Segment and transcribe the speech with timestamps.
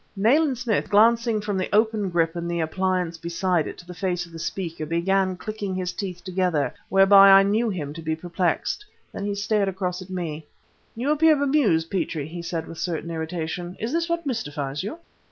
[0.15, 4.25] Nayland Smith, glancing from the open grip and the appliance beside it to the face
[4.25, 8.83] of the speaker, began clicking his teeth together, whereby I knew him to be perplexed.
[9.11, 10.47] Then he stared across at me.
[10.95, 13.77] "You appear bemused, Petrie," he said, with a certain irritation.
[13.79, 14.97] "Is this what mystifies you?"